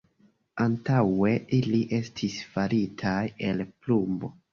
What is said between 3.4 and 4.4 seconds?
el plumbo.